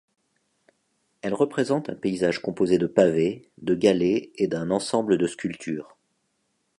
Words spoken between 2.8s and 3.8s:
pavés, de